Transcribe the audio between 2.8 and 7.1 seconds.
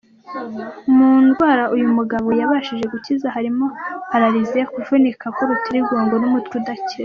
gukiza harimo paralyse, kuvunika k’ urutirigongo n’umutwe udakira.